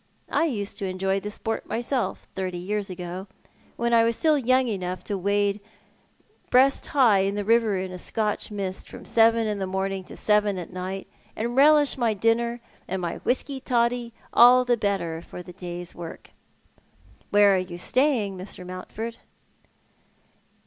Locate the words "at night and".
10.57-11.55